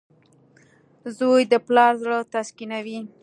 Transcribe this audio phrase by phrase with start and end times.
[1.17, 2.99] •زوی د پلار زړۀ تسکینوي.